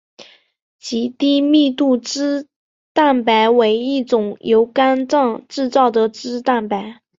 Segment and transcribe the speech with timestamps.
[0.79, 2.47] 极低密度脂
[2.91, 7.03] 蛋白为一种由肝脏制造的脂蛋白。